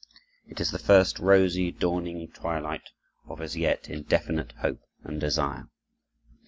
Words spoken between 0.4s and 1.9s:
It is the first rosy,